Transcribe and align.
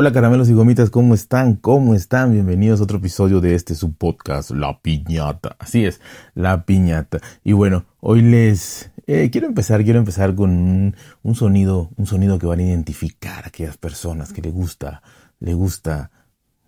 Hola 0.00 0.14
caramelos 0.14 0.48
y 0.48 0.54
gomitas, 0.54 0.88
¿cómo 0.88 1.12
están? 1.12 1.56
¿Cómo 1.56 1.94
están? 1.94 2.32
Bienvenidos 2.32 2.80
a 2.80 2.84
otro 2.84 2.96
episodio 2.96 3.42
de 3.42 3.54
este 3.54 3.74
subpodcast, 3.74 4.52
La 4.52 4.80
Piñata. 4.80 5.56
Así 5.58 5.84
es, 5.84 6.00
La 6.34 6.64
Piñata. 6.64 7.18
Y 7.44 7.52
bueno, 7.52 7.84
hoy 8.00 8.22
les 8.22 8.90
eh, 9.06 9.28
quiero 9.30 9.46
empezar, 9.46 9.84
quiero 9.84 9.98
empezar 9.98 10.34
con 10.34 10.94
un, 11.22 11.34
sonido, 11.34 11.90
un 11.98 12.06
sonido 12.06 12.38
que 12.38 12.46
van 12.46 12.60
a 12.60 12.62
identificar 12.62 13.44
a 13.44 13.48
aquellas 13.48 13.76
personas 13.76 14.32
que 14.32 14.40
le 14.40 14.50
gusta, 14.50 15.02
le 15.38 15.52
gusta 15.52 16.10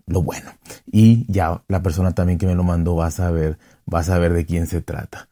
lo 0.04 0.20
bueno. 0.20 0.50
Y 0.84 1.24
ya 1.32 1.62
la 1.68 1.82
persona 1.82 2.12
también 2.12 2.38
que 2.38 2.44
me 2.44 2.54
lo 2.54 2.64
mandó 2.64 2.96
va 2.96 3.06
a 3.06 3.10
saber, 3.10 3.56
va 3.90 4.00
a 4.00 4.04
saber 4.04 4.34
de 4.34 4.44
quién 4.44 4.66
se 4.66 4.82
trata. 4.82 5.30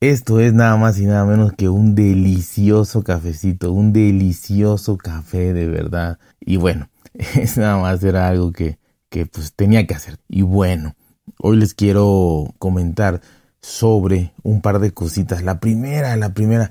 Esto 0.00 0.40
es 0.40 0.52
nada 0.52 0.76
más 0.76 0.98
y 0.98 1.06
nada 1.06 1.24
menos 1.24 1.54
que 1.54 1.70
un 1.70 1.94
delicioso 1.94 3.02
cafecito, 3.02 3.72
un 3.72 3.94
delicioso 3.94 4.98
café 4.98 5.54
de 5.54 5.68
verdad. 5.68 6.18
Y 6.38 6.56
bueno, 6.56 6.90
es 7.14 7.56
nada 7.56 7.78
más 7.78 8.02
era 8.04 8.28
algo 8.28 8.52
que, 8.52 8.78
que 9.08 9.24
pues 9.24 9.54
tenía 9.54 9.86
que 9.86 9.94
hacer. 9.94 10.18
Y 10.28 10.42
bueno, 10.42 10.94
hoy 11.38 11.56
les 11.56 11.72
quiero 11.72 12.52
comentar 12.58 13.22
sobre 13.62 14.34
un 14.42 14.60
par 14.60 14.80
de 14.80 14.92
cositas. 14.92 15.42
La 15.42 15.60
primera, 15.60 16.14
la 16.16 16.34
primera, 16.34 16.70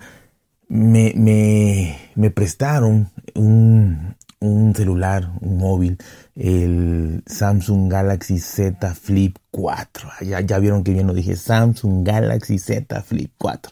me, 0.68 1.14
me, 1.16 1.98
me 2.14 2.30
prestaron 2.30 3.10
un, 3.34 4.15
un 4.46 4.76
celular, 4.76 5.32
un 5.42 5.58
móvil, 5.58 5.98
el 6.36 7.24
Samsung 7.26 7.92
Galaxy 7.92 8.40
Z 8.40 8.94
Flip 8.96 9.38
4. 9.52 10.10
Ya, 10.22 10.42
ya 10.42 10.60
vieron 10.60 10.84
que 10.84 10.94
bien 10.94 11.08
lo 11.08 11.14
dije, 11.14 11.36
Samsung 11.36 12.06
Galaxy 12.06 12.60
Z 12.60 13.02
Flip 13.02 13.32
4. 13.38 13.72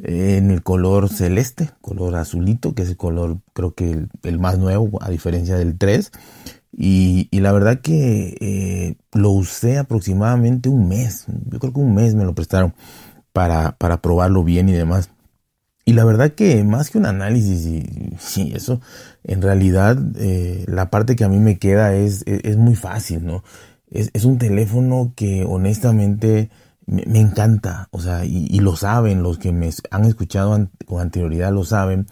En 0.00 0.50
el 0.50 0.62
color 0.62 1.08
celeste, 1.08 1.70
color 1.80 2.16
azulito, 2.16 2.74
que 2.74 2.82
es 2.82 2.90
el 2.90 2.96
color 2.96 3.38
creo 3.52 3.74
que 3.74 4.06
el, 4.22 4.38
más 4.38 4.58
nuevo, 4.58 5.02
a 5.02 5.10
diferencia 5.10 5.56
del 5.56 5.76
3. 5.76 6.12
Y, 6.72 7.28
y 7.30 7.40
la 7.40 7.52
verdad 7.52 7.80
que 7.80 8.36
eh, 8.40 8.94
lo 9.12 9.30
usé 9.30 9.78
aproximadamente 9.78 10.68
un 10.68 10.88
mes. 10.88 11.24
Yo 11.50 11.58
creo 11.58 11.72
que 11.72 11.80
un 11.80 11.94
mes 11.94 12.14
me 12.14 12.24
lo 12.24 12.34
prestaron 12.34 12.74
para, 13.32 13.72
para 13.72 14.00
probarlo 14.00 14.44
bien 14.44 14.68
y 14.68 14.72
demás. 14.72 15.10
Y 15.88 15.94
la 15.94 16.04
verdad 16.04 16.32
que 16.32 16.62
más 16.64 16.90
que 16.90 16.98
un 16.98 17.06
análisis 17.06 17.64
y, 17.64 18.52
eso, 18.54 18.82
en 19.24 19.40
realidad 19.40 19.96
eh, 20.18 20.66
la 20.68 20.90
parte 20.90 21.16
que 21.16 21.24
a 21.24 21.30
mí 21.30 21.38
me 21.38 21.58
queda 21.58 21.94
es, 21.94 22.24
es, 22.26 22.58
muy 22.58 22.74
fácil, 22.74 23.24
¿no? 23.24 23.42
Es, 23.90 24.10
es, 24.12 24.26
un 24.26 24.36
teléfono 24.36 25.14
que 25.16 25.46
honestamente 25.48 26.50
me, 26.84 27.20
encanta, 27.20 27.88
o 27.90 28.02
sea, 28.02 28.26
y, 28.26 28.58
lo 28.58 28.76
saben, 28.76 29.22
los 29.22 29.38
que 29.38 29.50
me 29.50 29.70
han 29.90 30.04
escuchado 30.04 30.68
con 30.84 31.00
anterioridad 31.00 31.54
lo 31.54 31.64
saben, 31.64 32.06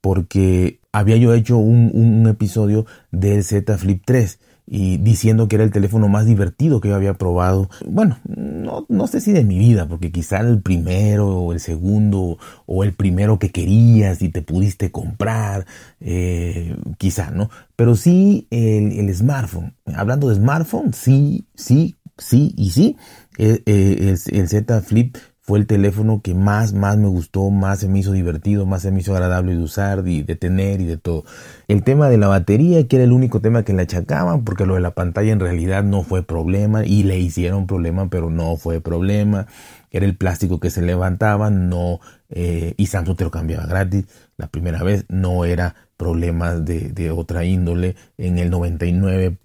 porque 0.00 0.80
había 0.90 1.16
yo 1.16 1.32
hecho 1.32 1.56
un, 1.56 1.92
un 1.94 2.26
episodio 2.26 2.84
del 3.12 3.44
Z 3.44 3.78
Flip 3.78 4.02
3 4.04 4.40
y 4.72 4.98
diciendo 4.98 5.48
que 5.48 5.56
era 5.56 5.64
el 5.64 5.72
teléfono 5.72 6.08
más 6.08 6.26
divertido 6.26 6.80
que 6.80 6.90
yo 6.90 6.94
había 6.94 7.14
probado. 7.14 7.68
Bueno, 7.84 8.18
no, 8.24 8.86
no 8.88 9.08
sé 9.08 9.20
si 9.20 9.32
de 9.32 9.42
mi 9.42 9.58
vida, 9.58 9.88
porque 9.88 10.12
quizá 10.12 10.38
el 10.38 10.62
primero 10.62 11.26
o 11.26 11.52
el 11.52 11.58
segundo 11.58 12.38
o 12.66 12.84
el 12.84 12.92
primero 12.92 13.40
que 13.40 13.50
querías 13.50 14.22
y 14.22 14.28
te 14.28 14.42
pudiste 14.42 14.92
comprar, 14.92 15.66
eh, 15.98 16.76
quizá, 16.98 17.32
¿no? 17.32 17.50
Pero 17.74 17.96
sí 17.96 18.46
el, 18.50 18.92
el, 18.92 19.12
smartphone. 19.12 19.74
Hablando 19.92 20.28
de 20.28 20.36
smartphone, 20.36 20.94
sí, 20.94 21.48
sí, 21.56 21.96
sí 22.16 22.54
y 22.56 22.70
sí. 22.70 22.96
Eh, 23.38 23.62
el, 23.66 24.18
el 24.38 24.48
Z 24.48 24.80
Flip 24.82 25.16
fue 25.50 25.58
el 25.58 25.66
teléfono 25.66 26.20
que 26.22 26.32
más, 26.32 26.74
más 26.74 26.96
me 26.96 27.08
gustó, 27.08 27.50
más 27.50 27.80
se 27.80 27.88
me 27.88 27.98
hizo 27.98 28.12
divertido, 28.12 28.66
más 28.66 28.82
se 28.82 28.92
me 28.92 29.00
hizo 29.00 29.14
agradable 29.14 29.56
de 29.56 29.60
usar 29.60 30.06
y 30.06 30.22
de 30.22 30.36
tener 30.36 30.80
y 30.80 30.84
de 30.84 30.96
todo. 30.96 31.24
El 31.66 31.82
tema 31.82 32.08
de 32.08 32.18
la 32.18 32.28
batería, 32.28 32.86
que 32.86 32.94
era 32.94 33.04
el 33.04 33.10
único 33.10 33.40
tema 33.40 33.64
que 33.64 33.72
le 33.72 33.82
achacaban, 33.82 34.44
porque 34.44 34.64
lo 34.64 34.76
de 34.76 34.80
la 34.80 34.92
pantalla 34.92 35.32
en 35.32 35.40
realidad 35.40 35.82
no 35.82 36.04
fue 36.04 36.22
problema 36.22 36.86
y 36.86 37.02
le 37.02 37.18
hicieron 37.18 37.66
problema, 37.66 38.08
pero 38.08 38.30
no 38.30 38.56
fue 38.58 38.80
problema. 38.80 39.48
Era 39.90 40.06
el 40.06 40.16
plástico 40.16 40.60
que 40.60 40.70
se 40.70 40.82
levantaba, 40.82 41.50
no, 41.50 41.98
eh, 42.28 42.74
y 42.76 42.86
Samsung 42.86 43.16
te 43.16 43.24
lo 43.24 43.32
cambiaba 43.32 43.66
gratis. 43.66 44.04
La 44.36 44.46
primera 44.46 44.84
vez 44.84 45.04
no 45.08 45.44
era 45.44 45.74
problema 45.96 46.54
de, 46.54 46.90
de 46.90 47.10
otra 47.10 47.44
índole 47.44 47.96
en 48.18 48.38
el 48.38 48.52
99%. 48.52 49.36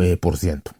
Eh, 0.00 0.77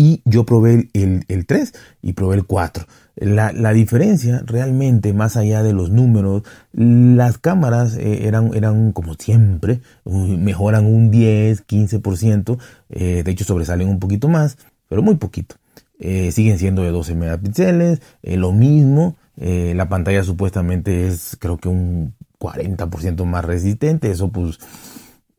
y 0.00 0.22
yo 0.24 0.46
probé 0.46 0.88
el, 0.94 1.26
el, 1.28 1.44
3 1.44 1.74
y 2.00 2.14
probé 2.14 2.36
el 2.36 2.46
4. 2.46 2.86
La, 3.16 3.52
la, 3.52 3.74
diferencia 3.74 4.42
realmente, 4.46 5.12
más 5.12 5.36
allá 5.36 5.62
de 5.62 5.74
los 5.74 5.90
números, 5.90 6.42
las 6.72 7.36
cámaras 7.36 7.98
eh, 7.98 8.26
eran, 8.26 8.54
eran 8.54 8.92
como 8.92 9.12
siempre, 9.12 9.82
mejoran 10.06 10.86
un 10.86 11.10
10, 11.10 11.66
15%, 11.66 12.58
eh, 12.88 13.22
de 13.22 13.30
hecho 13.30 13.44
sobresalen 13.44 13.90
un 13.90 13.98
poquito 13.98 14.28
más, 14.28 14.56
pero 14.88 15.02
muy 15.02 15.16
poquito. 15.16 15.56
Eh, 15.98 16.32
siguen 16.32 16.58
siendo 16.58 16.82
de 16.82 16.92
12 16.92 17.14
megapíxeles, 17.14 18.00
lo 18.22 18.52
mismo, 18.52 19.16
la 19.36 19.90
pantalla 19.90 20.24
supuestamente 20.24 21.08
es 21.08 21.36
creo 21.38 21.58
que 21.58 21.68
un 21.68 22.14
40% 22.38 23.26
más 23.26 23.44
resistente, 23.44 24.10
eso 24.10 24.28
pues 24.28 24.58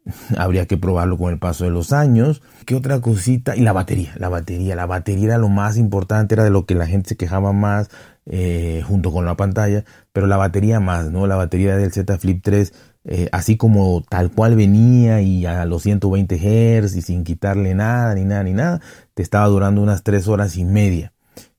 Habría 0.38 0.66
que 0.66 0.78
probarlo 0.78 1.18
con 1.18 1.32
el 1.32 1.40
paso 1.40 1.64
de 1.64 1.70
los 1.70 1.94
años. 1.94 2.42
¿Qué 2.66 2.76
otra 2.76 3.00
cosita? 3.02 3.56
Y 3.56 3.62
la 3.62 3.74
batería, 3.74 4.14
la 4.18 4.30
batería. 4.30 4.76
La 4.76 4.86
batería 4.86 5.26
era 5.26 5.38
lo 5.38 5.50
más 5.50 5.78
importante, 5.78 6.36
era 6.36 6.44
de 6.44 6.50
lo 6.50 6.66
que 6.66 6.76
la 6.76 6.88
gente 6.88 7.10
se 7.10 7.18
quejaba 7.18 7.54
más 7.54 7.90
eh, 8.28 8.84
junto 8.88 9.12
con 9.12 9.26
la 9.26 9.36
pantalla, 9.36 9.84
pero 10.14 10.28
la 10.28 10.38
batería 10.38 10.80
más, 10.80 11.10
¿no? 11.12 11.26
La 11.26 11.36
batería 11.36 11.76
del 11.76 11.92
Z 11.92 12.18
Flip 12.20 12.40
3, 12.44 12.74
eh, 13.06 13.30
así 13.32 13.58
como 13.58 14.04
tal 14.08 14.32
cual 14.32 14.56
venía 14.56 15.22
y 15.22 15.46
a 15.48 15.66
los 15.66 15.82
120 15.84 16.38
Hz 16.38 16.96
y 16.96 17.02
sin 17.02 17.24
quitarle 17.24 17.74
nada, 17.74 18.14
ni 18.14 18.24
nada, 18.24 18.44
ni 18.44 18.54
nada, 18.54 18.80
te 19.16 19.24
estaba 19.24 19.48
durando 19.48 19.82
unas 19.82 20.04
3 20.04 20.28
horas 20.28 20.56
y 20.56 20.66
media 20.66 21.14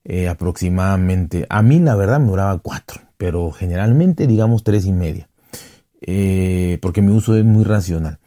eh, 0.04 0.28
aproximadamente. 0.28 1.46
A 1.50 1.62
mí 1.62 1.80
la 1.80 1.96
verdad 1.96 2.20
me 2.20 2.28
duraba 2.28 2.56
4, 2.58 3.00
pero 3.16 3.50
generalmente 3.50 4.28
digamos 4.28 4.62
3 4.62 4.86
y 4.86 4.92
media. 4.92 5.28
porque 6.80 7.02
mi 7.02 7.12
uso 7.12 7.36
es 7.36 7.44
muy 7.44 7.64
racional. 7.64 8.18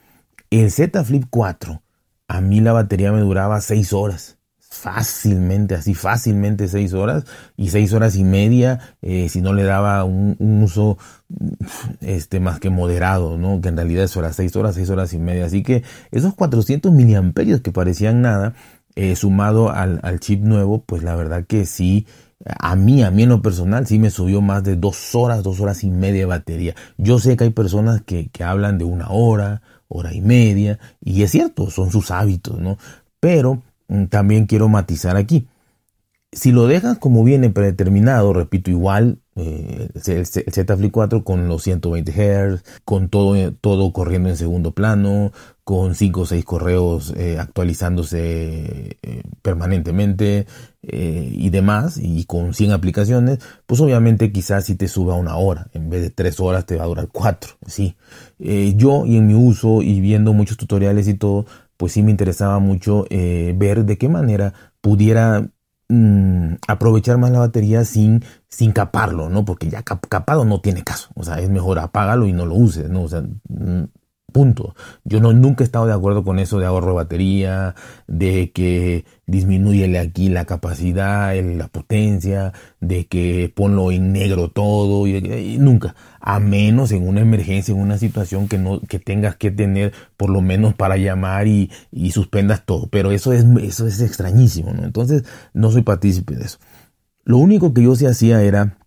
El 0.50 0.72
Z 0.72 1.04
Flip 1.04 1.26
4, 1.30 1.82
a 2.28 2.42
mí 2.42 2.62
la 2.62 2.74
batería 2.74 3.12
me 3.12 3.22
duraba 3.22 3.62
6 3.62 3.94
horas. 3.94 4.38
Fácilmente, 4.60 5.74
así 5.74 5.94
fácilmente 5.94 6.68
6 6.68 6.94
horas 6.94 7.24
y 7.56 7.70
6 7.70 7.94
horas 7.94 8.18
y 8.18 8.26
media 8.26 8.80
eh, 9.02 9.30
si 9.30 9.40
no 9.40 9.54
le 9.54 9.64
daba 9.64 10.04
un, 10.04 10.36
uso 10.62 10.98
este, 12.02 12.42
más 12.42 12.60
que 12.60 12.70
moderado, 12.70 13.38
¿no? 13.38 13.62
Que 13.62 13.70
en 13.70 13.78
realidad 13.78 14.04
eso 14.04 14.20
era 14.20 14.34
6 14.34 14.56
horas, 14.58 14.76
6 14.76 14.90
horas 14.90 15.14
y 15.14 15.18
media. 15.18 15.46
Así 15.46 15.64
que 15.64 15.84
esos 16.12 16.36
400 16.36 16.92
miliamperios 16.92 17.62
que 17.62 17.72
parecían 17.72 18.22
nada, 18.22 18.54
eh, 18.96 19.16
sumado 19.16 19.72
al, 19.72 20.00
al, 20.04 20.20
chip 20.20 20.42
nuevo, 20.42 20.84
pues 20.84 21.04
la 21.04 21.16
verdad 21.16 21.46
que 21.48 21.66
sí, 21.66 22.06
a 22.46 22.76
mí, 22.76 23.02
a 23.04 23.12
mí 23.12 23.24
en 23.24 23.30
lo 23.30 23.42
personal, 23.42 23.88
sí 23.88 23.98
me 23.98 24.10
subió 24.10 24.42
más 24.42 24.64
de 24.64 24.76
2 24.76 25.16
horas, 25.16 25.44
2 25.44 25.60
horas 25.62 25.84
y 25.84 25.90
media 25.90 26.22
de 26.22 26.26
batería. 26.26 26.76
Yo 26.98 27.20
sé 27.20 27.38
que 27.38 27.46
hay 27.46 27.50
personas 27.50 28.02
que, 28.02 28.30
que 28.30 28.44
hablan 28.44 28.78
de 28.78 28.86
una 28.86 29.10
hora, 29.10 29.62
hora 29.88 30.14
y 30.14 30.22
media, 30.22 30.80
y 31.02 31.24
es 31.24 31.32
cierto, 31.32 31.70
son 31.70 31.92
sus 31.92 32.12
hábitos, 32.12 32.60
¿no? 32.60 32.78
Pero 33.20 33.62
mm, 33.88 34.06
también 34.06 34.46
quiero 34.46 34.68
matizar 34.70 35.18
aquí. 35.18 35.48
Si 36.32 36.52
lo 36.52 36.68
dejas 36.68 36.98
como 36.98 37.24
viene 37.24 37.50
predeterminado, 37.50 38.34
repito, 38.34 38.70
igual 38.70 39.20
eh, 39.38 39.90
el, 40.06 40.26
Z 40.26 40.78
Flip 40.78 40.92
4 40.92 41.26
con 41.26 41.48
los 41.48 41.64
120 41.64 42.12
Hz, 42.12 42.64
con 42.86 43.10
todo, 43.10 43.54
todo 43.54 43.92
corriendo 43.92 44.30
en 44.30 44.38
segundo 44.38 44.72
plano, 44.72 45.34
con 45.66 45.94
5 45.94 46.22
o 46.22 46.26
6 46.26 46.46
correos 46.46 47.14
eh, 47.18 47.38
actualizándose 47.38 48.98
eh, 49.02 49.24
permanentemente 49.42 50.46
y 50.88 51.50
demás, 51.50 51.98
y 51.98 52.26
con 52.26 52.54
100 52.54 52.72
aplicaciones, 52.72 53.40
pues 53.66 53.82
obviamente 53.82 54.32
quizás 54.32 54.66
si 54.66 54.76
te 54.76 54.88
suba 54.88 55.16
una 55.16 55.36
hora, 55.36 55.68
en 55.74 55.90
vez 55.90 56.04
de 56.04 56.12
3 56.12 56.40
horas 56.42 56.68
te 56.68 56.76
va 56.76 56.84
a 56.84 56.88
durar 56.88 57.10
4, 57.12 57.56
sí. 57.66 57.96
yo 58.38 59.06
y 59.08 59.18
en 59.18 59.26
mi 59.26 59.34
uso 59.34 59.82
y 59.82 60.00
viendo 60.00 60.32
muchos 60.32 60.58
tutoriales 60.58 61.08
y 61.08 61.16
todo, 61.16 61.48
pues 61.76 61.94
sí 61.94 62.04
me 62.04 62.12
interesaba 62.12 62.60
mucho 62.60 63.08
ver 63.10 63.84
de 63.86 63.98
qué 63.98 64.08
manera 64.08 64.54
pudiera 64.80 65.50
Mm, 65.88 66.56
aprovechar 66.68 67.18
más 67.20 67.30
la 67.30 67.40
batería 67.40 67.86
sin, 67.86 68.24
sin 68.48 68.72
caparlo, 68.72 69.30
¿no? 69.30 69.46
Porque 69.46 69.70
ya 69.70 69.84
capado 69.84 70.44
no 70.44 70.60
tiene 70.60 70.84
caso. 70.84 71.10
O 71.16 71.24
sea, 71.24 71.40
es 71.40 71.50
mejor 71.50 71.78
apágalo 71.80 72.26
y 72.28 72.34
no 72.34 72.46
lo 72.46 72.56
uses, 72.56 72.90
¿no? 72.90 73.04
O 73.04 73.08
sea, 73.08 73.22
mm, 73.22 73.84
punto. 74.36 74.76
Yo 75.06 75.22
no, 75.22 75.32
nunca 75.32 75.64
he 75.64 75.66
estado 75.66 75.86
de 75.86 75.94
acuerdo 75.94 76.26
con 76.26 76.40
eso 76.40 76.60
de 76.60 76.66
ahorro 76.66 76.88
de 76.88 76.96
batería, 76.96 77.74
de 78.06 78.52
que 78.52 79.06
disminuyele 79.28 79.98
aquí 79.98 80.28
la 80.28 80.44
capacidad, 80.44 81.34
la 81.42 81.70
potencia, 81.70 82.52
de 82.82 83.08
que 83.08 83.50
ponlo 83.56 83.94
en 83.94 84.12
negro 84.12 84.50
todo, 84.50 85.08
y, 85.08 85.58
nunca. 85.58 85.96
A 86.20 86.42
menos 86.42 86.92
en 86.92 87.08
una 87.08 87.22
emergencia, 87.22 87.74
en 87.74 87.80
una 87.80 87.98
situación 87.98 88.50
que 88.50 88.58
no, 88.58 88.82
que 88.82 89.00
tengas 89.00 89.38
que 89.38 89.52
tener 89.52 89.94
por 90.18 90.30
lo 90.30 90.42
menos 90.42 90.74
para 90.76 90.98
llamar 90.98 91.48
y, 91.48 91.72
suspendas 92.12 92.66
todo. 92.66 92.88
Pero 92.92 93.14
eso 93.14 93.32
es, 93.32 93.46
eso 93.64 93.88
es 93.88 94.02
extrañísimo, 94.02 94.74
¿no? 94.74 94.84
Entonces, 94.84 95.24
no 95.54 95.72
soy 95.72 95.84
partícipe 95.84 96.36
de 96.36 96.44
eso. 96.44 96.58
Lo 97.24 97.38
único 97.38 97.74
que 97.74 97.84
yo 97.84 97.96
sí 97.96 98.06
hacía 98.06 98.42
era 98.42 98.80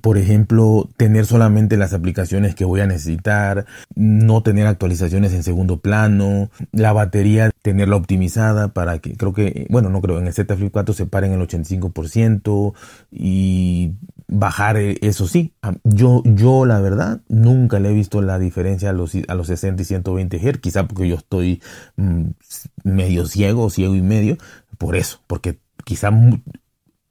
por 0.00 0.18
ejemplo, 0.18 0.88
tener 0.96 1.26
solamente 1.26 1.76
las 1.76 1.92
aplicaciones 1.92 2.54
que 2.54 2.64
voy 2.64 2.80
a 2.80 2.86
necesitar, 2.86 3.66
no 3.94 4.42
tener 4.42 4.66
actualizaciones 4.66 5.32
en 5.32 5.42
segundo 5.42 5.78
plano, 5.80 6.50
la 6.72 6.92
batería 6.92 7.50
tenerla 7.62 7.96
optimizada 7.96 8.68
para 8.68 8.98
que, 8.98 9.16
creo 9.16 9.32
que, 9.32 9.66
bueno, 9.70 9.90
no 9.90 10.00
creo, 10.00 10.18
en 10.18 10.26
el 10.26 10.32
Z 10.32 10.56
Flip 10.56 10.72
4 10.72 10.94
se 10.94 11.06
pare 11.06 11.26
en 11.26 11.34
el 11.34 11.40
85% 11.40 12.74
y 13.10 13.92
bajar 14.28 14.76
eh, 14.76 14.98
eso 15.02 15.26
sí. 15.28 15.52
Yo, 15.84 16.22
yo 16.24 16.66
la 16.66 16.80
verdad, 16.80 17.20
nunca 17.28 17.78
le 17.78 17.90
he 17.90 17.94
visto 17.94 18.22
la 18.22 18.38
diferencia 18.38 18.90
a 18.90 18.92
los, 18.92 19.12
a 19.28 19.34
los 19.34 19.46
60 19.46 19.82
y 19.82 19.84
120 19.84 20.38
Hz, 20.38 20.58
quizá 20.58 20.86
porque 20.86 21.08
yo 21.08 21.16
estoy 21.16 21.62
mm, 21.96 22.22
medio 22.84 23.26
ciego, 23.26 23.70
ciego 23.70 23.94
y 23.94 24.02
medio, 24.02 24.36
por 24.78 24.96
eso, 24.96 25.20
porque 25.26 25.58
quizá 25.84 26.10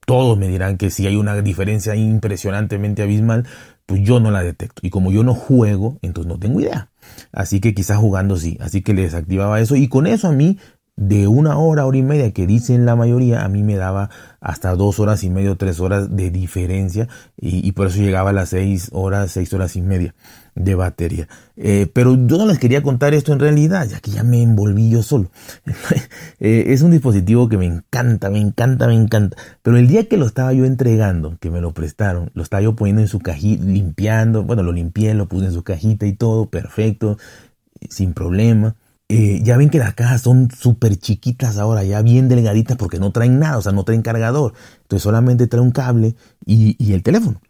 todos 0.05 0.37
me 0.37 0.47
dirán 0.47 0.77
que 0.77 0.89
si 0.89 1.07
hay 1.07 1.15
una 1.15 1.41
diferencia 1.41 1.95
impresionantemente 1.95 3.03
abismal, 3.03 3.45
pues 3.85 4.01
yo 4.01 4.19
no 4.19 4.31
la 4.31 4.43
detecto. 4.43 4.81
Y 4.85 4.89
como 4.89 5.11
yo 5.11 5.23
no 5.23 5.33
juego, 5.33 5.99
entonces 6.01 6.31
no 6.31 6.39
tengo 6.39 6.59
idea. 6.61 6.89
Así 7.31 7.59
que 7.59 7.73
quizás 7.73 7.97
jugando 7.97 8.37
sí. 8.37 8.57
Así 8.61 8.81
que 8.81 8.93
le 8.93 9.03
desactivaba 9.03 9.59
eso. 9.59 9.75
Y 9.75 9.87
con 9.87 10.07
eso 10.07 10.27
a 10.27 10.31
mí 10.31 10.57
de 10.97 11.27
una 11.27 11.57
hora, 11.57 11.85
hora 11.85 11.97
y 11.97 12.03
media 12.03 12.31
que 12.31 12.47
dicen 12.47 12.85
la 12.85 12.95
mayoría, 12.95 13.43
a 13.43 13.49
mí 13.49 13.63
me 13.63 13.75
daba 13.75 14.09
hasta 14.39 14.75
dos 14.75 14.99
horas 14.99 15.23
y 15.23 15.29
media, 15.29 15.55
tres 15.55 15.79
horas 15.79 16.15
de 16.15 16.31
diferencia 16.31 17.09
y, 17.35 17.71
por 17.73 17.87
eso 17.87 17.99
llegaba 17.99 18.29
a 18.29 18.33
las 18.33 18.49
seis 18.49 18.89
horas, 18.93 19.31
seis 19.31 19.51
horas 19.53 19.75
y 19.75 19.81
media 19.81 20.15
de 20.55 20.73
batería. 20.73 21.27
Eh, 21.57 21.89
pero 21.93 22.15
yo 22.15 22.37
no 22.37 22.47
les 22.47 22.59
quería 22.59 22.81
contar 22.81 23.13
esto 23.13 23.33
en 23.33 23.39
realidad, 23.39 23.87
ya 23.87 23.99
que 23.99 24.11
ya 24.11 24.23
me 24.23 24.41
envolví 24.41 24.89
yo 24.89 25.03
solo. 25.03 25.29
Eh, 26.39 26.73
es 26.73 26.81
un 26.81 26.91
dispositivo 26.91 27.47
que 27.47 27.57
me 27.57 27.65
encanta, 27.65 28.29
me 28.29 28.39
encanta, 28.39 28.87
me 28.87 28.93
encanta. 28.93 29.37
Pero 29.61 29.77
el 29.77 29.87
día 29.87 30.07
que 30.07 30.17
lo 30.17 30.25
estaba 30.25 30.51
yo 30.53 30.65
entregando, 30.65 31.37
que 31.39 31.49
me 31.49 31.61
lo 31.61 31.73
prestaron, 31.73 32.29
lo 32.33 32.43
estaba 32.43 32.61
yo 32.61 32.75
poniendo 32.75 33.01
en 33.01 33.07
su 33.07 33.19
cajita, 33.19 33.63
limpiando, 33.63 34.43
bueno, 34.43 34.61
lo 34.61 34.71
limpié, 34.73 35.13
lo 35.13 35.27
puse 35.27 35.45
en 35.45 35.53
su 35.53 35.63
cajita 35.63 36.05
y 36.05 36.13
todo, 36.13 36.49
perfecto, 36.49 37.17
sin 37.89 38.13
problema. 38.13 38.75
Eh, 39.07 39.41
ya 39.43 39.55
ven 39.57 39.69
que 39.69 39.79
las 39.79 39.93
cajas 39.93 40.21
son 40.21 40.49
súper 40.51 40.97
chiquitas 40.97 41.57
ahora, 41.57 41.83
ya 41.83 42.01
bien 42.01 42.27
delgaditas 42.27 42.75
porque 42.77 42.99
no 42.99 43.11
traen 43.11 43.39
nada, 43.39 43.57
o 43.57 43.61
sea, 43.61 43.71
no 43.71 43.83
traen 43.83 44.01
cargador. 44.01 44.53
Entonces 44.81 45.03
solamente 45.03 45.47
trae 45.47 45.61
un 45.61 45.71
cable 45.71 46.15
y, 46.45 46.75
y 46.83 46.93
el 46.93 47.01
teléfono. 47.03 47.41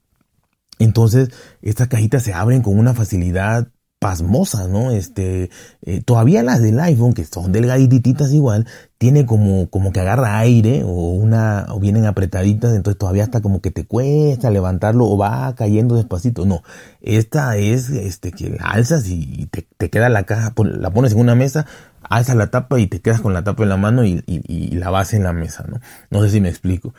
Entonces, 0.79 1.29
estas 1.61 1.87
cajitas 1.87 2.23
se 2.23 2.33
abren 2.33 2.61
con 2.61 2.77
una 2.77 2.93
facilidad 2.93 3.67
pasmosa, 3.99 4.67
¿no? 4.67 4.91
Este, 4.91 5.49
eh, 5.81 6.01
todavía 6.01 6.43
las 6.43 6.61
del 6.61 6.79
iPhone, 6.79 7.13
que 7.13 7.25
son 7.25 7.51
delgadititas 7.51 8.31
igual, 8.33 8.67
tiene 8.99 9.25
como, 9.25 9.67
como 9.69 9.91
que 9.91 9.99
agarra 9.99 10.37
aire 10.37 10.83
o 10.83 11.11
una, 11.11 11.65
o 11.69 11.79
vienen 11.79 12.05
apretaditas, 12.05 12.75
entonces 12.75 12.99
todavía 12.99 13.23
hasta 13.23 13.41
como 13.41 13.61
que 13.61 13.71
te 13.71 13.85
cuesta 13.85 14.51
levantarlo 14.51 15.05
o 15.05 15.17
va 15.17 15.55
cayendo 15.55 15.95
despacito. 15.95 16.45
No, 16.45 16.61
esta 17.01 17.57
es, 17.57 17.89
este, 17.89 18.31
que 18.31 18.49
la 18.49 18.65
alzas 18.65 19.07
y 19.07 19.47
te, 19.47 19.67
te 19.77 19.89
queda 19.89 20.09
la 20.09 20.23
caja, 20.23 20.53
la 20.63 20.91
pones 20.91 21.13
en 21.13 21.19
una 21.19 21.33
mesa, 21.33 21.65
alzas 22.07 22.35
la 22.35 22.51
tapa 22.51 22.79
y 22.79 22.87
te 22.87 22.99
quedas 22.99 23.21
con 23.21 23.33
la 23.33 23.43
tapa 23.43 23.63
en 23.63 23.69
la 23.69 23.77
mano 23.77 24.05
y, 24.05 24.23
y, 24.27 24.41
y 24.45 24.75
la 24.75 24.91
vas 24.91 25.13
en 25.13 25.23
la 25.23 25.33
mesa, 25.33 25.65
¿no? 25.67 25.79
No 26.11 26.21
sé 26.21 26.29
si 26.29 26.41
me 26.41 26.49
explico. 26.49 26.93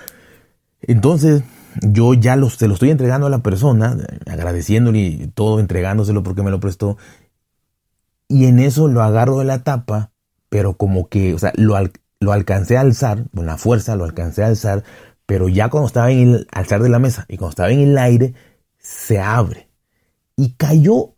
Entonces, 0.80 1.42
yo 1.82 2.14
ya 2.14 2.36
lo, 2.36 2.50
se 2.50 2.68
lo 2.68 2.74
estoy 2.74 2.90
entregando 2.90 3.26
a 3.26 3.30
la 3.30 3.42
persona, 3.42 3.96
agradeciéndole 4.26 4.98
y 4.98 5.26
todo, 5.28 5.60
entregándoselo 5.60 6.22
porque 6.22 6.42
me 6.42 6.50
lo 6.50 6.60
prestó. 6.60 6.96
Y 8.28 8.46
en 8.46 8.58
eso 8.58 8.88
lo 8.88 9.02
agarro 9.02 9.38
de 9.38 9.44
la 9.44 9.62
tapa, 9.62 10.10
pero 10.48 10.76
como 10.76 11.08
que, 11.08 11.34
o 11.34 11.38
sea, 11.38 11.52
lo, 11.56 11.76
lo 12.20 12.32
alcancé 12.32 12.76
a 12.76 12.80
alzar, 12.80 13.24
con 13.34 13.46
la 13.46 13.56
fuerza 13.56 13.96
lo 13.96 14.04
alcancé 14.04 14.42
a 14.42 14.48
alzar, 14.48 14.84
pero 15.26 15.48
ya 15.48 15.68
cuando 15.68 15.86
estaba 15.86 16.10
en 16.10 16.34
el 16.34 16.46
alzar 16.52 16.82
de 16.82 16.88
la 16.88 16.98
mesa 16.98 17.26
y 17.28 17.36
cuando 17.36 17.50
estaba 17.50 17.70
en 17.70 17.80
el 17.80 17.98
aire, 17.98 18.34
se 18.78 19.20
abre. 19.20 19.68
Y 20.36 20.50
cayó 20.52 21.14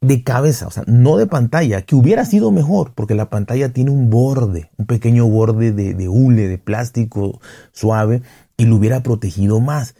de 0.00 0.22
cabeza, 0.22 0.66
o 0.66 0.70
sea, 0.70 0.84
no 0.86 1.16
de 1.16 1.26
pantalla, 1.26 1.82
que 1.82 1.96
hubiera 1.96 2.24
sido 2.24 2.50
mejor, 2.52 2.92
porque 2.94 3.14
la 3.14 3.30
pantalla 3.30 3.72
tiene 3.72 3.90
un 3.90 4.10
borde, 4.10 4.70
un 4.76 4.86
pequeño 4.86 5.26
borde 5.26 5.72
de, 5.72 5.94
de 5.94 6.08
hule, 6.08 6.48
de 6.48 6.58
plástico 6.58 7.40
suave, 7.72 8.22
y 8.56 8.64
lo 8.66 8.76
hubiera 8.76 9.02
protegido 9.02 9.60
más. 9.60 9.94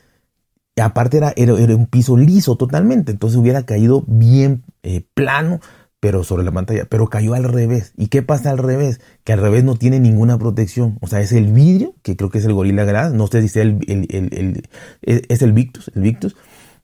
Aparte 0.81 1.17
era, 1.17 1.33
era, 1.37 1.55
un 1.55 1.87
piso 1.87 2.17
liso 2.17 2.57
totalmente, 2.57 3.13
entonces 3.13 3.39
hubiera 3.39 3.65
caído 3.65 4.05
bien 4.07 4.65
eh, 4.83 5.07
plano, 5.15 5.61
pero 6.01 6.23
sobre 6.23 6.45
la 6.45 6.53
pantalla, 6.53 6.85
pero 6.85 7.09
cayó 7.09 7.35
al 7.35 7.45
revés. 7.45 7.93
¿Y 7.97 8.09
qué 8.09 8.23
pasa 8.23 8.51
al 8.51 8.59
revés? 8.59 9.01
Que 9.25 9.33
al 9.33 9.41
revés 9.41 9.65
no 9.65 9.77
tiene 9.77 9.99
ninguna 10.01 10.39
protección. 10.39 10.99
O 11.01 11.07
sea, 11.07 11.21
es 11.21 11.33
el 11.33 11.53
vidrio, 11.53 11.95
que 12.03 12.17
creo 12.17 12.31
que 12.31 12.39
es 12.39 12.45
el 12.45 12.53
Gorilla 12.53 12.85
Glass, 12.85 13.13
no 13.15 13.27
sé 13.27 13.41
si 13.41 13.49
sea 13.49 13.63
el, 13.63 13.79
el, 13.89 14.07
el, 14.11 14.69
es 15.03 15.41
el 15.41 15.53
Victus, 15.53 15.91
el 15.95 16.03
Victus. 16.03 16.37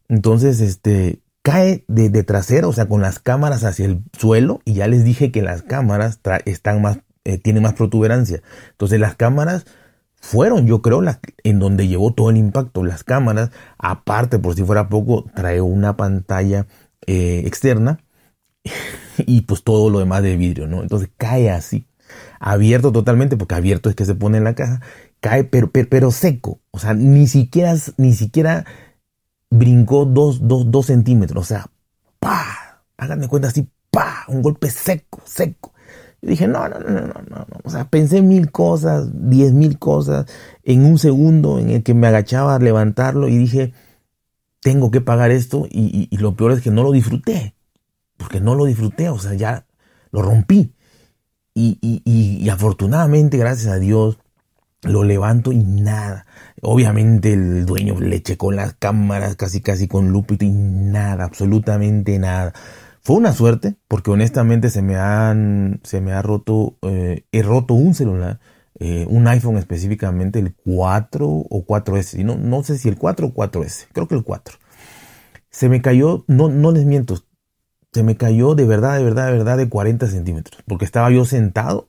Entonces, 0.08 0.60
este, 0.60 1.20
cae 1.42 1.84
de, 1.88 2.08
de, 2.08 2.22
trasero, 2.22 2.70
o 2.70 2.72
sea, 2.72 2.88
con 2.88 3.02
las 3.02 3.18
cámaras 3.18 3.64
hacia 3.64 3.84
el 3.84 4.02
suelo, 4.18 4.60
y 4.64 4.74
ya 4.74 4.88
les 4.88 5.04
dije 5.04 5.30
que 5.30 5.42
las 5.42 5.62
cámaras 5.62 6.20
están 6.46 6.80
más, 6.80 7.00
eh, 7.24 7.38
tienen 7.38 7.62
más 7.62 7.74
protuberancia. 7.74 8.42
Entonces 8.70 8.98
las 8.98 9.16
cámaras 9.16 9.66
fueron, 10.22 10.66
yo 10.66 10.80
creo, 10.80 11.02
en 11.42 11.58
donde 11.58 11.88
llevó 11.88 12.14
todo 12.14 12.30
el 12.30 12.38
impacto. 12.38 12.84
Las 12.84 13.04
cámaras, 13.04 13.50
aparte, 13.76 14.38
por 14.38 14.54
si 14.54 14.64
fuera 14.64 14.88
poco, 14.88 15.26
trae 15.34 15.60
una 15.60 15.96
pantalla 15.96 16.66
eh, 17.06 17.42
externa 17.44 17.98
y 19.18 19.42
pues 19.42 19.64
todo 19.64 19.90
lo 19.90 19.98
demás 19.98 20.22
de 20.22 20.36
vidrio, 20.36 20.66
¿no? 20.68 20.80
Entonces 20.80 21.10
cae 21.18 21.50
así, 21.50 21.86
abierto 22.40 22.92
totalmente, 22.92 23.36
porque 23.36 23.56
abierto 23.56 23.90
es 23.90 23.96
que 23.96 24.06
se 24.06 24.14
pone 24.14 24.38
en 24.38 24.44
la 24.44 24.54
caja, 24.54 24.80
cae 25.20 25.44
pero, 25.44 25.70
pero, 25.70 26.10
seco, 26.12 26.60
o 26.70 26.78
sea, 26.78 26.94
ni 26.94 27.26
siquiera, 27.26 27.74
ni 27.96 28.14
siquiera 28.14 28.64
brincó 29.50 30.06
dos, 30.06 30.46
dos, 30.46 30.70
dos 30.70 30.86
centímetros, 30.86 31.44
o 31.44 31.46
sea, 31.46 31.66
pa, 32.20 32.84
háganme 32.96 33.28
cuenta 33.28 33.48
así, 33.48 33.68
pa, 33.90 34.24
un 34.28 34.40
golpe 34.40 34.70
seco, 34.70 35.20
seco. 35.24 35.72
Yo 36.22 36.30
dije, 36.30 36.46
no, 36.46 36.68
no, 36.68 36.78
no, 36.78 36.88
no, 36.88 37.00
no, 37.00 37.22
no. 37.28 37.46
O 37.64 37.70
sea, 37.70 37.88
pensé 37.88 38.22
mil 38.22 38.50
cosas, 38.52 39.08
diez 39.12 39.52
mil 39.52 39.78
cosas 39.78 40.26
en 40.62 40.84
un 40.84 40.98
segundo 40.98 41.58
en 41.58 41.70
el 41.70 41.82
que 41.82 41.94
me 41.94 42.06
agachaba 42.06 42.54
a 42.54 42.60
levantarlo 42.60 43.28
y 43.28 43.36
dije, 43.36 43.72
tengo 44.60 44.92
que 44.92 45.00
pagar 45.00 45.32
esto 45.32 45.66
y, 45.68 46.08
y, 46.10 46.16
lo 46.18 46.36
peor 46.36 46.52
es 46.52 46.62
que 46.62 46.70
no 46.70 46.84
lo 46.84 46.92
disfruté. 46.92 47.54
Porque 48.16 48.40
no 48.40 48.54
lo 48.54 48.66
disfruté, 48.66 49.08
o 49.08 49.18
sea, 49.18 49.34
ya 49.34 49.66
lo 50.12 50.22
rompí. 50.22 50.72
Y, 51.54 51.78
y, 52.04 52.48
afortunadamente, 52.48 53.36
gracias 53.36 53.72
a 53.72 53.78
Dios, 53.78 54.18
lo 54.82 55.02
levanto 55.02 55.52
y 55.52 55.58
nada. 55.58 56.26
Obviamente 56.62 57.32
el 57.32 57.66
dueño 57.66 58.00
le 58.00 58.22
checó 58.22 58.52
las 58.52 58.74
cámaras 58.74 59.36
casi 59.36 59.60
casi 59.60 59.88
con 59.88 60.10
lupito 60.10 60.44
y 60.44 60.50
nada, 60.50 61.24
absolutamente 61.24 62.18
nada. 62.18 62.52
Fue 63.04 63.16
una 63.16 63.32
suerte, 63.32 63.74
porque 63.88 64.12
honestamente 64.12 64.70
se 64.70 64.80
me 64.80 64.94
han, 64.94 65.80
se 65.82 66.00
me 66.00 66.12
ha 66.12 66.22
roto, 66.22 66.76
eh, 66.82 67.24
he 67.32 67.42
roto 67.42 67.74
un 67.74 67.94
celular, 67.94 68.38
eh, 68.78 69.06
un 69.08 69.26
iPhone 69.26 69.56
específicamente, 69.56 70.38
el 70.38 70.54
4 70.54 71.26
o 71.28 71.66
4S, 71.66 72.24
no, 72.24 72.36
no 72.36 72.62
sé 72.62 72.78
si 72.78 72.88
el 72.88 72.96
4 72.96 73.26
o 73.26 73.34
4S, 73.34 73.88
creo 73.92 74.06
que 74.06 74.14
el 74.14 74.22
4. 74.22 74.56
Se 75.50 75.68
me 75.68 75.82
cayó, 75.82 76.24
no, 76.28 76.48
no 76.48 76.70
les 76.70 76.84
miento, 76.84 77.24
se 77.92 78.04
me 78.04 78.16
cayó 78.16 78.54
de 78.54 78.66
verdad, 78.66 78.98
de 78.98 79.02
verdad, 79.02 79.26
de 79.26 79.32
verdad 79.32 79.56
de 79.56 79.68
40 79.68 80.06
centímetros, 80.06 80.62
porque 80.68 80.84
estaba 80.84 81.10
yo 81.10 81.24
sentado 81.24 81.88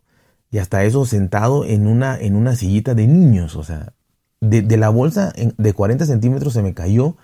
y 0.50 0.58
hasta 0.58 0.84
eso 0.84 1.06
sentado 1.06 1.64
en 1.64 1.86
una, 1.86 2.20
en 2.20 2.36
una 2.36 2.56
sillita 2.56 2.96
de 2.96 3.06
niños, 3.06 3.56
o 3.56 3.64
sea, 3.64 3.94
de, 4.42 4.64
de 4.64 4.78
la 4.78 4.90
bolsa 4.90 5.32
de 5.36 5.74
40 5.74 6.08
centímetros 6.08 6.54
se 6.54 6.64
me 6.64 6.74
cayó 6.74 7.18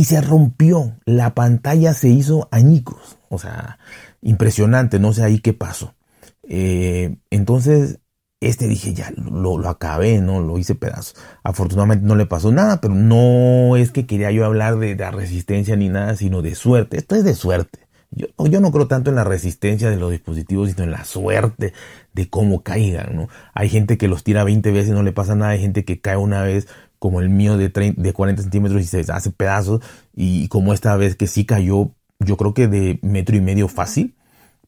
y 0.00 0.04
se 0.04 0.22
rompió. 0.22 0.96
La 1.04 1.34
pantalla 1.34 1.92
se 1.92 2.08
hizo 2.08 2.48
añicos. 2.50 3.18
O 3.28 3.38
sea, 3.38 3.78
impresionante. 4.22 4.98
No 4.98 5.12
sé 5.12 5.22
ahí 5.22 5.40
qué 5.40 5.52
pasó. 5.52 5.94
Eh, 6.42 7.18
entonces, 7.28 7.98
este 8.40 8.66
dije, 8.66 8.94
ya 8.94 9.12
lo, 9.14 9.58
lo, 9.58 9.68
acabé, 9.68 10.22
¿no? 10.22 10.40
Lo 10.40 10.56
hice 10.56 10.74
pedazos. 10.74 11.16
Afortunadamente 11.44 12.06
no 12.06 12.16
le 12.16 12.24
pasó 12.24 12.50
nada, 12.50 12.80
pero 12.80 12.94
no 12.94 13.76
es 13.76 13.90
que 13.90 14.06
quería 14.06 14.30
yo 14.30 14.46
hablar 14.46 14.78
de, 14.78 14.96
la 14.96 15.10
resistencia 15.10 15.76
ni 15.76 15.90
nada, 15.90 16.16
sino 16.16 16.40
de 16.40 16.54
suerte. 16.54 16.96
Esto 16.96 17.14
es 17.16 17.22
de 17.22 17.34
suerte. 17.34 17.80
Yo, 18.10 18.26
yo, 18.38 18.60
no 18.62 18.72
creo 18.72 18.88
tanto 18.88 19.10
en 19.10 19.16
la 19.16 19.24
resistencia 19.24 19.90
de 19.90 19.98
los 19.98 20.10
dispositivos, 20.10 20.70
sino 20.70 20.84
en 20.84 20.92
la 20.92 21.04
suerte 21.04 21.74
de 22.14 22.30
cómo 22.30 22.62
caigan, 22.62 23.16
¿no? 23.16 23.28
Hay 23.52 23.68
gente 23.68 23.98
que 23.98 24.08
los 24.08 24.24
tira 24.24 24.44
20 24.44 24.70
veces 24.70 24.88
y 24.88 24.92
no 24.92 25.02
le 25.02 25.12
pasa 25.12 25.34
nada, 25.34 25.52
hay 25.52 25.60
gente 25.60 25.84
que 25.84 26.00
cae 26.00 26.16
una 26.16 26.42
vez, 26.42 26.68
como 27.00 27.20
el 27.20 27.30
mío 27.30 27.56
de, 27.56 27.70
de 27.70 28.12
40 28.12 28.42
centímetros 28.42 28.80
y 28.82 28.84
se 28.84 29.00
hace 29.10 29.32
pedazos, 29.32 29.80
y 30.14 30.46
como 30.46 30.72
esta 30.72 30.94
vez 30.96 31.16
que 31.16 31.26
sí 31.26 31.44
cayó, 31.44 31.90
yo 32.20 32.36
creo 32.36 32.54
que 32.54 32.68
de 32.68 33.00
metro 33.02 33.36
y 33.36 33.40
medio 33.40 33.66
fácil, 33.66 34.14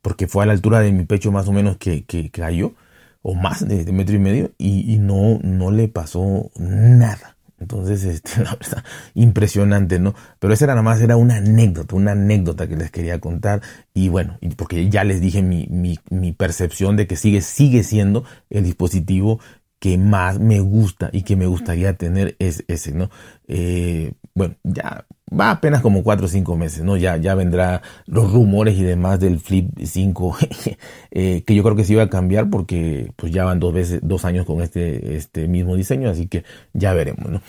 porque 0.01 0.27
fue 0.27 0.43
a 0.43 0.47
la 0.47 0.55
altura 0.55 0.81
de 0.81 0.91
mi 0.91 1.05
pecho 1.05 1.31
más 1.31 1.47
o 1.47 1.53
menos 1.53 1.77
que, 1.77 2.05
que 2.05 2.31
cayó, 2.31 2.73
o 3.21 3.35
más 3.35 3.69
de, 3.69 3.85
metro 3.93 4.17
y 4.17 4.19
medio, 4.19 4.51
y, 4.59 4.93
y, 4.93 4.99
no, 4.99 5.39
no 5.43 5.71
le 5.71 5.87
pasó 5.87 6.51
nada. 6.57 7.37
Entonces, 7.61 8.03
este, 8.05 8.43
la 8.43 8.57
verdad, 8.57 8.85
impresionante, 9.15 9.99
¿no? 9.99 10.15
Pero 10.39 10.53
esa 10.53 10.65
era 10.65 10.75
nada 10.75 10.83
más, 10.83 11.01
era 11.01 11.17
una 11.17 11.37
anécdota, 11.37 11.95
una 11.95 12.13
anécdota 12.13 12.67
que 12.67 12.77
les 12.77 12.91
quería 12.91 13.21
contar. 13.21 13.63
Y 13.95 14.09
bueno, 14.09 14.39
porque 14.57 14.89
ya 14.89 15.05
les 15.05 15.21
dije 15.21 15.43
mi, 15.43 15.67
mi, 15.71 15.99
mi 16.11 16.33
percepción 16.33 16.97
de 16.97 17.07
que 17.07 17.17
sigue, 17.17 17.43
sigue 17.43 17.85
siendo 17.85 18.25
el 18.51 18.65
dispositivo 18.65 19.39
que 19.83 19.99
más 19.99 20.39
me 20.39 20.61
gusta 20.61 21.11
y 21.13 21.23
que 21.23 21.35
me 21.35 21.47
gustaría 21.47 21.95
tener 21.95 22.37
es 22.39 22.65
ese, 22.69 22.93
¿no? 22.93 23.11
Eh, 23.49 24.13
bueno, 24.33 24.55
ya 24.63 25.07
va 25.29 25.51
apenas 25.51 25.83
como 25.83 26.05
cuatro 26.05 26.27
o 26.27 26.29
cinco 26.29 26.57
meses, 26.57 26.85
¿no? 26.85 26.97
Ya, 26.97 27.17
ya 27.17 27.35
vendrá 27.35 27.83
los 28.07 28.33
rumores 28.33 28.79
y 28.79 28.85
demás 28.85 29.19
del 29.19 29.41
Flip 29.41 29.69
5, 29.83 30.37
eh, 31.11 31.43
que 31.45 31.55
yo 31.57 31.65
creo 31.65 31.75
que 31.75 31.83
se 31.83 31.95
iba 31.95 32.05
a 32.05 32.09
cambiar 32.09 32.49
porque 32.49 33.11
pues 33.17 33.33
ya 33.33 33.45
van 33.45 33.59
dos 33.59 33.75
veces, 33.75 33.99
dos 34.05 34.25
años 34.25 34.47
con 34.47 34.63
este, 34.63 35.17
este 35.17 35.49
mismo 35.49 35.75
diseño, 35.75 36.11
así 36.11 36.29
que 36.29 36.45
ya 36.73 36.93
veremos, 36.93 37.29
¿no? 37.29 37.43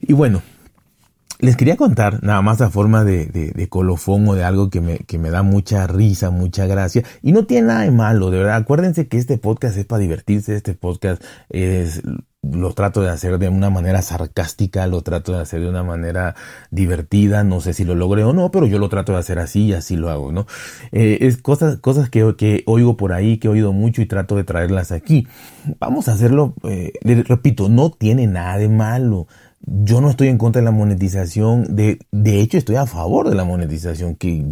Y 0.00 0.12
bueno, 0.12 0.42
les 1.44 1.56
quería 1.56 1.76
contar 1.76 2.22
nada 2.22 2.40
más 2.42 2.60
a 2.60 2.70
forma 2.70 3.04
de, 3.04 3.66
colofón 3.68 4.26
o 4.28 4.34
de 4.34 4.44
algo 4.44 4.70
que 4.70 4.80
me, 4.80 4.98
que 4.98 5.18
me 5.18 5.30
da 5.30 5.42
mucha 5.42 5.86
risa, 5.86 6.30
mucha 6.30 6.66
gracia. 6.66 7.04
Y 7.22 7.32
no 7.32 7.44
tiene 7.44 7.68
nada 7.68 7.82
de 7.82 7.90
malo, 7.90 8.30
de 8.30 8.38
verdad. 8.38 8.56
Acuérdense 8.56 9.08
que 9.08 9.18
este 9.18 9.36
podcast 9.38 9.76
es 9.76 9.84
para 9.84 10.00
divertirse, 10.00 10.54
este 10.54 10.74
podcast 10.74 11.22
es 11.50 12.02
lo 12.52 12.72
trato 12.72 13.00
de 13.00 13.10
hacer 13.10 13.38
de 13.38 13.48
una 13.48 13.70
manera 13.70 14.02
sarcástica, 14.02 14.86
lo 14.86 15.02
trato 15.02 15.32
de 15.32 15.40
hacer 15.40 15.60
de 15.60 15.68
una 15.68 15.82
manera 15.82 16.34
divertida, 16.70 17.44
no 17.44 17.60
sé 17.60 17.72
si 17.72 17.84
lo 17.84 17.94
logré 17.94 18.24
o 18.24 18.32
no, 18.32 18.50
pero 18.50 18.66
yo 18.66 18.78
lo 18.78 18.88
trato 18.88 19.12
de 19.12 19.18
hacer 19.18 19.38
así 19.38 19.66
y 19.66 19.72
así 19.72 19.96
lo 19.96 20.10
hago, 20.10 20.32
¿no? 20.32 20.46
Eh, 20.92 21.18
es 21.22 21.38
cosas, 21.38 21.78
cosas 21.78 22.10
que, 22.10 22.34
que, 22.36 22.62
oigo 22.66 22.96
por 22.96 23.12
ahí, 23.12 23.38
que 23.38 23.48
he 23.48 23.50
oído 23.50 23.72
mucho 23.72 24.02
y 24.02 24.06
trato 24.06 24.36
de 24.36 24.44
traerlas 24.44 24.92
aquí. 24.92 25.26
Vamos 25.78 26.08
a 26.08 26.12
hacerlo, 26.12 26.54
eh, 26.64 26.92
repito, 27.02 27.68
no 27.68 27.90
tiene 27.90 28.26
nada 28.26 28.58
de 28.58 28.68
malo 28.68 29.26
yo 29.66 30.00
no 30.00 30.10
estoy 30.10 30.28
en 30.28 30.38
contra 30.38 30.60
de 30.60 30.64
la 30.64 30.70
monetización, 30.70 31.74
de, 31.74 31.98
de 32.10 32.40
hecho 32.40 32.58
estoy 32.58 32.76
a 32.76 32.86
favor 32.86 33.28
de 33.28 33.34
la 33.34 33.44
monetización, 33.44 34.14
que 34.14 34.44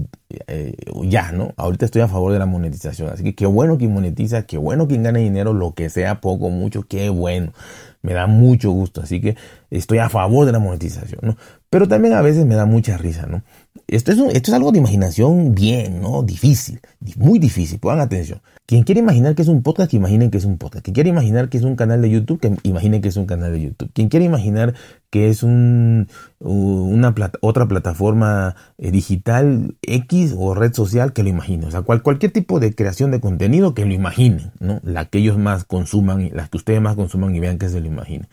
eh, 0.47 0.75
ya, 1.05 1.33
¿no? 1.33 1.53
Ahorita 1.57 1.85
estoy 1.85 2.03
a 2.03 2.09
favor 2.09 2.33
de 2.33 2.39
la 2.39 2.47
monetización, 2.47 3.11
así 3.11 3.23
que 3.23 3.35
qué 3.35 3.47
bueno 3.47 3.77
quien 3.77 3.93
monetiza, 3.93 4.43
qué 4.47 4.57
bueno 4.57 4.89
quien 4.89 5.03
gane 5.03 5.21
dinero, 5.21 5.53
lo 5.53 5.75
que 5.75 5.91
sea, 5.91 6.21
poco, 6.21 6.49
mucho, 6.49 6.85
qué 6.89 7.11
bueno, 7.11 7.53
me 8.01 8.15
da 8.15 8.27
mucho 8.27 8.71
gusto, 8.71 9.03
así 9.03 9.21
que 9.21 9.37
estoy 9.71 9.99
a 9.99 10.09
favor 10.09 10.47
de 10.47 10.53
la 10.53 10.59
monetización, 10.59 11.21
¿no? 11.23 11.37
Pero 11.73 11.89
también 11.89 12.13
a 12.13 12.21
veces 12.21 12.45
me 12.45 12.55
da 12.55 12.67
mucha 12.67 12.99
risa, 12.99 13.25
¿no? 13.27 13.45
Esto 13.87 14.13
es, 14.13 14.19
esto 14.19 14.51
es 14.51 14.53
algo 14.53 14.73
de 14.73 14.79
imaginación 14.79 15.55
bien, 15.55 16.03
¿no? 16.03 16.23
Difícil, 16.23 16.81
muy 17.17 17.39
difícil, 17.39 17.79
pongan 17.79 18.01
atención. 18.01 18.43
Quien 18.67 18.83
quiere 18.83 19.01
imaginar 19.01 19.35
que 19.35 19.41
es 19.41 19.49
un 19.49 19.63
podcast, 19.63 19.91
que 19.91 19.97
imaginen 19.97 20.31
que 20.31 20.37
es 20.37 20.45
un 20.45 20.59
podcast. 20.59 20.85
Quien 20.85 20.93
quiere 20.93 21.09
imaginar 21.09 21.49
que 21.49 21.57
es 21.57 21.65
un 21.65 21.75
canal 21.75 22.03
de 22.03 22.11
YouTube, 22.11 22.41
que 22.41 22.55
imaginen 22.65 23.01
que 23.01 23.09
es 23.09 23.17
un 23.17 23.25
canal 23.25 23.53
de 23.53 23.63
YouTube. 23.63 23.91
Quien 23.95 24.11
quiere 24.11 24.27
imaginar 24.27 24.75
que 25.09 25.31
es 25.31 25.43
un, 25.43 26.09
una 26.41 27.15
otra 27.41 27.67
plataforma 27.67 28.55
eh, 28.77 28.91
digital 28.91 29.75
X 29.81 30.35
o 30.37 30.55
red 30.55 30.75
social, 30.75 31.15
que 31.15 31.23
lo 31.23 31.31
imagine. 31.31 31.65
O 31.65 31.71
sea, 31.71 31.81
cualquier 31.81 32.33
tipo 32.33 32.61
de 32.61 32.75
creación 32.75 33.13
de 33.13 33.21
contenido, 33.21 33.73
que 33.73 33.87
lo 33.87 33.95
imaginen, 33.95 34.53
¿no? 34.61 34.81
La 34.85 35.07
que 35.07 35.21
ellos 35.21 35.39
más 35.39 35.65
consuman, 35.65 36.29
la 36.35 36.49
que 36.49 36.59
ustedes 36.59 36.83
más 36.83 36.97
consuman 36.97 37.35
y 37.35 37.41
vean 37.41 37.57
que 37.57 37.71
se 37.71 37.81
lo 37.81 37.87
imaginen. 37.87 38.29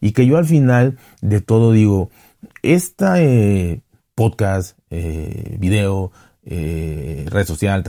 Y 0.00 0.12
que 0.12 0.26
yo 0.26 0.36
al 0.36 0.44
final 0.44 0.96
de 1.22 1.40
todo 1.40 1.72
digo, 1.72 2.10
esta 2.62 3.20
eh, 3.20 3.82
podcast, 4.14 4.78
eh, 4.90 5.56
video, 5.58 6.12
red 6.44 7.46
social, 7.46 7.84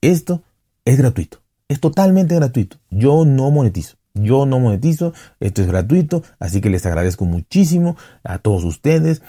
esto 0.00 0.42
es 0.84 0.98
gratuito. 0.98 1.38
Es 1.68 1.80
totalmente 1.80 2.34
gratuito. 2.34 2.76
Yo 2.90 3.24
no 3.24 3.50
monetizo. 3.50 3.96
Yo 4.14 4.46
no 4.46 4.60
monetizo, 4.60 5.12
esto 5.40 5.62
es 5.62 5.66
gratuito, 5.66 6.22
así 6.38 6.60
que 6.60 6.70
les 6.70 6.86
agradezco 6.86 7.24
muchísimo 7.24 7.96
a 8.22 8.38
todos 8.38 8.62
ustedes 8.62 9.22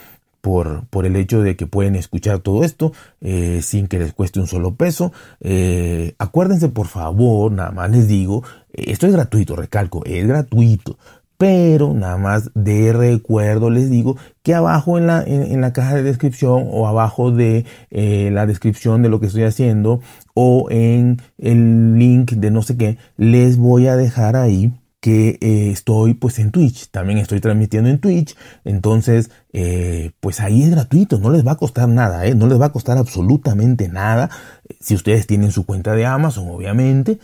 por, 0.46 0.86
por 0.90 1.06
el 1.06 1.16
hecho 1.16 1.42
de 1.42 1.56
que 1.56 1.66
pueden 1.66 1.96
escuchar 1.96 2.38
todo 2.38 2.62
esto 2.62 2.92
eh, 3.20 3.62
sin 3.62 3.88
que 3.88 3.98
les 3.98 4.12
cueste 4.12 4.38
un 4.38 4.46
solo 4.46 4.76
peso. 4.76 5.12
Eh, 5.40 6.14
acuérdense 6.18 6.68
por 6.68 6.86
favor, 6.86 7.50
nada 7.50 7.72
más 7.72 7.90
les 7.90 8.06
digo, 8.06 8.44
esto 8.72 9.08
es 9.08 9.12
gratuito, 9.12 9.56
recalco, 9.56 10.04
es 10.04 10.24
gratuito. 10.24 10.98
Pero 11.38 11.92
nada 11.92 12.16
más 12.16 12.50
de 12.54 12.92
recuerdo 12.92 13.70
les 13.70 13.90
digo 13.90 14.16
que 14.42 14.54
abajo 14.54 14.98
en 14.98 15.06
la, 15.06 15.22
en, 15.22 15.60
la 15.60 15.72
caja 15.72 15.96
de 15.96 16.02
descripción 16.02 16.68
o 16.70 16.86
abajo 16.86 17.30
de 17.30 17.66
eh, 17.90 18.30
la 18.32 18.46
descripción 18.46 19.02
de 19.02 19.08
lo 19.08 19.20
que 19.20 19.26
estoy 19.26 19.42
haciendo 19.42 20.00
o 20.34 20.68
en 20.70 21.20
el 21.38 21.98
link 21.98 22.32
de 22.32 22.50
no 22.50 22.62
sé 22.62 22.76
qué, 22.76 22.98
les 23.16 23.58
voy 23.58 23.86
a 23.86 23.96
dejar 23.96 24.36
ahí 24.36 24.72
que 25.06 25.38
eh, 25.40 25.70
estoy 25.70 26.14
pues 26.14 26.38
en 26.40 26.50
Twitch, 26.50 26.90
también 26.90 27.18
estoy 27.18 27.40
transmitiendo 27.40 27.88
en 27.88 28.00
Twitch, 28.00 28.34
entonces 28.64 29.30
eh, 29.52 30.10
pues 30.18 30.40
ahí 30.40 30.64
es 30.64 30.70
gratuito, 30.70 31.20
no 31.20 31.30
les 31.30 31.46
va 31.46 31.52
a 31.52 31.56
costar 31.56 31.88
nada, 31.88 32.28
no 32.34 32.48
les 32.48 32.60
va 32.60 32.66
a 32.66 32.72
costar 32.72 32.98
absolutamente 32.98 33.88
nada, 33.88 34.30
si 34.80 34.96
ustedes 34.96 35.28
tienen 35.28 35.52
su 35.52 35.64
cuenta 35.64 35.92
de 35.92 36.06
Amazon 36.06 36.48
obviamente, 36.48 37.20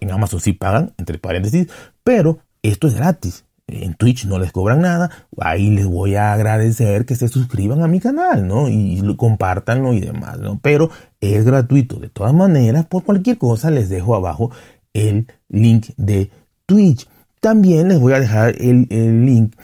en 0.00 0.10
Amazon 0.10 0.40
sí 0.40 0.52
pagan, 0.52 0.92
entre 0.98 1.18
paréntesis, 1.18 1.68
pero 2.04 2.40
esto 2.62 2.86
es 2.86 2.94
gratis, 2.96 3.46
en 3.72 3.94
Twitch 3.94 4.26
no 4.26 4.38
les 4.38 4.52
cobran 4.52 4.82
nada, 4.82 5.10
ahí 5.40 5.70
les 5.70 5.86
voy 5.86 6.14
a 6.14 6.32
agradecer 6.32 7.06
que 7.06 7.16
se 7.16 7.28
suscriban 7.28 7.82
a 7.82 7.88
mi 7.88 8.00
canal, 8.00 8.46
¿no? 8.46 8.68
Y 8.68 9.00
compartanlo 9.16 9.92
y 9.92 10.00
demás, 10.00 10.38
¿no? 10.38 10.58
Pero 10.62 10.90
es 11.20 11.44
gratuito. 11.44 11.98
De 11.98 12.08
todas 12.08 12.34
maneras, 12.34 12.86
por 12.86 13.04
cualquier 13.04 13.38
cosa 13.38 13.70
les 13.70 13.88
dejo 13.88 14.14
abajo 14.14 14.50
el 14.92 15.26
link 15.48 15.88
de 15.96 16.30
Twitch. 16.66 17.08
También 17.40 17.88
les 17.88 17.98
voy 17.98 18.12
a 18.12 18.20
dejar 18.20 18.54
el, 18.60 18.86
el 18.90 19.26
link 19.26 19.54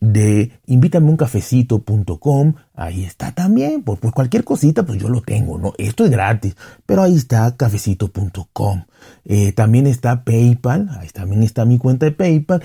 de 0.00 0.52
invitameUncafecito.com, 0.66 2.54
ahí 2.74 3.04
está 3.04 3.32
también, 3.32 3.82
por, 3.82 3.98
por, 3.98 4.12
cualquier 4.12 4.44
cosita, 4.44 4.84
pues 4.84 5.00
yo 5.00 5.08
lo 5.08 5.22
tengo, 5.22 5.58
¿no? 5.58 5.72
Esto 5.76 6.04
es 6.04 6.10
gratis, 6.10 6.54
pero 6.86 7.02
ahí 7.02 7.16
está 7.16 7.56
cafecito.com. 7.56 8.84
Eh, 9.24 9.52
también 9.52 9.86
está 9.86 10.24
PayPal, 10.24 10.88
ahí 11.00 11.08
también 11.08 11.42
está 11.42 11.64
mi 11.64 11.78
cuenta 11.78 12.06
de 12.06 12.12
PayPal, 12.12 12.62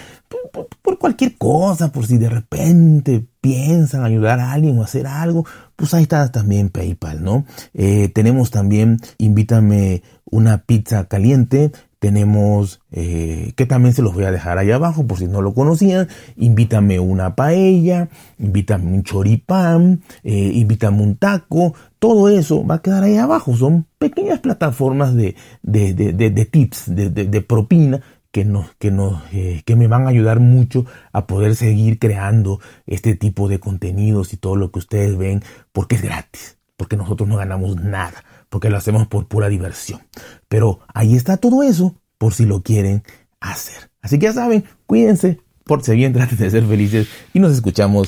por, 0.51 0.62
cualquier 1.03 1.37
cosa, 1.37 1.91
por 1.91 2.07
si 2.07 2.17
de 2.17 2.29
repente 2.29 3.27
piensan 3.41 4.05
ayudar 4.05 4.39
a 4.39 4.53
alguien 4.53 4.79
o 4.79 4.83
hacer 4.83 5.05
algo, 5.05 5.45
pues 5.75 5.93
ahí 5.93 6.03
está 6.03 6.31
también 6.31 6.69
PayPal, 6.69 7.21
¿no? 7.21 7.45
Eh, 7.73 8.07
tenemos 8.15 8.51
también, 8.51 9.01
invítame 9.17 10.01
una 10.23 10.59
pizza 10.59 11.09
caliente, 11.09 11.73
tenemos, 11.99 12.79
eh, 12.93 13.51
que 13.57 13.65
también 13.65 13.93
se 13.93 14.01
los 14.01 14.13
voy 14.13 14.23
a 14.23 14.31
dejar 14.31 14.57
ahí 14.57 14.71
abajo 14.71 15.05
por 15.05 15.17
si 15.17 15.27
no 15.27 15.41
lo 15.41 15.53
conocían. 15.53 16.07
Invítame 16.37 17.01
una 17.01 17.35
paella, 17.35 18.07
invítame 18.39 18.85
un 18.93 19.03
choripán, 19.03 20.03
eh, 20.23 20.51
invítame 20.53 21.03
un 21.03 21.17
taco. 21.17 21.73
Todo 21.99 22.29
eso 22.29 22.65
va 22.65 22.75
a 22.75 22.81
quedar 22.81 23.03
ahí 23.03 23.17
abajo. 23.17 23.57
Son 23.57 23.87
pequeñas 23.99 24.39
plataformas 24.39 25.15
de, 25.15 25.35
de, 25.63 25.93
de, 25.93 26.13
de 26.13 26.45
tips, 26.45 26.95
de, 26.95 27.41
propina 27.41 27.99
que, 28.33 28.43
nos, 28.43 28.75
que, 28.75 28.91
nos, 28.91 29.23
eh, 29.31 29.61
que 29.65 29.77
me 29.77 29.87
van 29.87 30.07
a 30.07 30.09
ayudar 30.09 30.41
mucho 30.41 30.85
a 31.13 31.25
poder 31.27 31.55
seguir 31.55 31.99
creando 31.99 32.59
este 32.85 33.15
tipo 33.15 33.47
de 33.47 33.61
contenidos 33.61 34.33
y 34.33 34.37
todo 34.37 34.57
lo 34.57 34.71
que 34.71 34.79
ustedes 34.79 35.17
ven 35.17 35.41
porque 35.71 35.95
es 35.95 36.01
gratis, 36.01 36.57
porque 36.75 36.97
nosotros 36.97 37.29
no 37.29 37.37
ganamos 37.37 37.77
nada 37.77 38.25
porque 38.53 38.69
lo 38.69 38.77
hacemos 38.77 39.07
por 39.07 39.27
pura 39.27 39.49
diversión. 39.49 40.03
Pero 40.47 40.81
ahí 40.93 41.15
está 41.15 41.37
todo 41.37 41.63
eso 41.63 41.95
por 42.19 42.35
si 42.35 42.45
lo 42.45 42.61
quieren 42.61 43.01
hacer. 43.39 43.89
Así 43.99 44.19
que 44.19 44.27
ya 44.27 44.33
saben, 44.33 44.63
cuídense, 44.85 45.41
por 45.63 45.83
si 45.83 45.95
bien, 45.95 46.13
traten 46.13 46.37
de 46.37 46.51
ser 46.51 46.63
felices 46.63 47.07
y 47.33 47.39
nos 47.39 47.51
escuchamos 47.51 48.07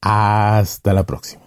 hasta 0.00 0.92
la 0.92 1.06
próxima. 1.06 1.37